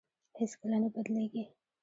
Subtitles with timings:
[0.39, 1.43] هېڅ کله نه بدلېږي.